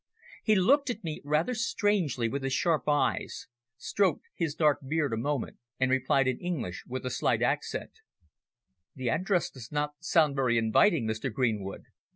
He 0.43 0.55
looked 0.55 0.89
at 0.89 1.03
me 1.03 1.21
rather 1.23 1.53
strangely 1.53 2.27
with 2.27 2.41
his 2.41 2.53
sharp 2.53 2.89
eyes, 2.89 3.45
stroked 3.77 4.25
his 4.33 4.55
dark 4.55 4.79
beard 4.87 5.13
a 5.13 5.15
moment, 5.15 5.59
and 5.79 5.91
replied 5.91 6.27
in 6.27 6.39
English, 6.39 6.85
with 6.87 7.05
a 7.05 7.11
slight 7.11 7.43
accent 7.43 7.99
"The 8.95 9.11
address 9.11 9.51
does 9.51 9.71
not 9.71 9.93
sound 9.99 10.35
very 10.35 10.57
inviting, 10.57 11.05
Mr. 11.05 11.31
Greenwood. 11.31 11.83